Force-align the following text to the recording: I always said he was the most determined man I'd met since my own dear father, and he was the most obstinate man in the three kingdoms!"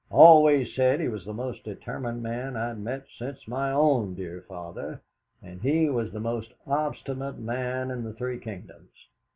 I 0.09 0.15
always 0.15 0.73
said 0.73 0.99
he 0.99 1.07
was 1.09 1.25
the 1.25 1.31
most 1.35 1.63
determined 1.63 2.23
man 2.23 2.57
I'd 2.57 2.79
met 2.79 3.05
since 3.19 3.47
my 3.47 3.71
own 3.71 4.15
dear 4.15 4.41
father, 4.47 4.99
and 5.43 5.61
he 5.61 5.91
was 5.91 6.11
the 6.11 6.19
most 6.19 6.51
obstinate 6.65 7.37
man 7.37 7.91
in 7.91 8.03
the 8.03 8.13
three 8.13 8.39
kingdoms!" 8.39 9.07